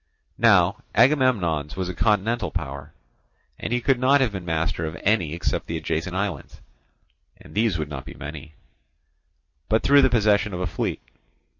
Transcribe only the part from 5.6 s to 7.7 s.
the adjacent islands (and